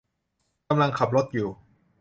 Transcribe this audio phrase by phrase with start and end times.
[0.69, 1.49] กำลังขับรถอยู่